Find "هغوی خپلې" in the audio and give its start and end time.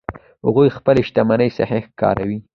0.45-1.01